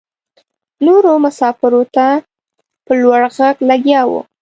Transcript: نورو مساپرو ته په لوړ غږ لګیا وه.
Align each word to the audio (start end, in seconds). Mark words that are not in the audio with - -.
نورو 0.85 1.11
مساپرو 1.23 1.81
ته 1.95 2.07
په 2.85 2.93
لوړ 3.01 3.21
غږ 3.37 3.55
لګیا 3.69 4.01
وه. 4.09 4.21